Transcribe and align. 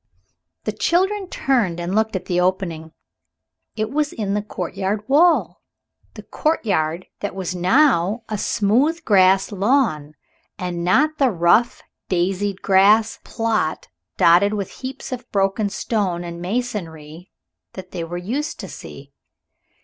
The 0.63 0.71
children 0.71 1.29
turned 1.29 1.79
and 1.79 1.93
looked 1.93 2.15
at 2.15 2.25
the 2.25 2.39
opening. 2.41 2.91
It 3.75 3.91
was 3.91 4.11
in 4.11 4.33
the 4.33 4.41
courtyard 4.41 5.07
wall, 5.07 5.61
the 6.15 6.23
courtyard 6.23 7.05
that 7.19 7.35
was 7.35 7.53
now 7.53 8.23
a 8.27 8.35
smooth 8.35 9.05
grass 9.05 9.51
lawn 9.51 10.15
and 10.57 10.83
not 10.83 11.19
the 11.19 11.29
rough, 11.29 11.83
daisied 12.09 12.63
grass 12.63 13.19
plot 13.23 13.89
dotted 14.17 14.55
with 14.55 14.71
heaps 14.81 15.11
of 15.11 15.31
broken 15.31 15.69
stone 15.69 16.23
and 16.23 16.41
masonry 16.41 17.29
that 17.73 17.91
they 17.91 18.03
were 18.03 18.17
used 18.17 18.59
to 18.61 18.67
see. 18.67 19.13